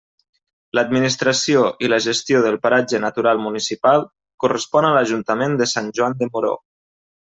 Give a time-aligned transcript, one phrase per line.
[0.77, 4.05] L'administració i la gestió del paratge natural municipal
[4.45, 6.61] correspon a l'Ajuntament de Sant Joan de Moró.